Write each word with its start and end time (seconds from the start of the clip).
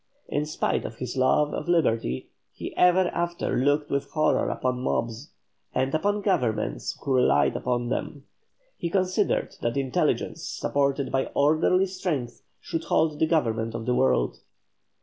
In 0.29 0.47
spite 0.47 0.83
of 0.83 0.95
his 0.95 1.15
love 1.15 1.53
of 1.53 1.67
liberty 1.67 2.31
he 2.51 2.75
ever 2.75 3.09
after 3.09 3.55
looked 3.55 3.91
with 3.91 4.09
horror 4.13 4.49
upon 4.49 4.81
mobs, 4.81 5.29
and 5.75 5.93
upon 5.93 6.23
governments 6.23 6.97
who 7.03 7.13
relied 7.13 7.55
upon 7.55 7.89
them. 7.89 8.23
He 8.79 8.89
considered 8.89 9.55
that 9.61 9.77
intelligence 9.77 10.41
supported 10.43 11.11
by 11.11 11.27
orderly 11.35 11.85
strength 11.85 12.41
should 12.59 12.85
hold 12.85 13.19
the 13.19 13.27
government 13.27 13.75
of 13.75 13.85
the 13.85 13.93
world. 13.93 14.39